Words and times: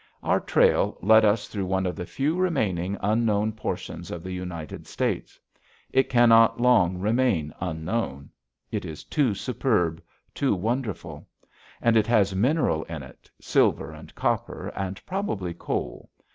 Our 0.23 0.39
trail 0.39 0.97
led 1.03 1.23
us 1.23 1.47
through 1.47 1.67
one 1.67 1.85
of 1.85 1.95
the 1.95 2.07
few 2.07 2.35
remaining 2.35 2.97
unknown 3.01 3.51
portions 3.51 4.09
of 4.09 4.23
the 4.23 4.31
United 4.31 4.87
States. 4.87 5.39
It 5.91 6.09
cannot 6.09 6.59
long 6.59 6.97
remain 6.97 7.53
unknown. 7.59 8.31
It 8.71 8.83
is 8.83 9.03
too 9.03 9.35
superb, 9.35 10.01
too 10.33 10.55
wonderful. 10.55 11.27
And 11.83 11.95
it 11.95 12.07
has 12.07 12.33
mineral 12.33 12.83
in 12.85 13.03
it, 13.03 13.29
silver 13.39 13.91
and 13.91 14.15
copper 14.15 14.69
and 14.69 14.99
probably 15.05 15.53
coal. 15.53 16.09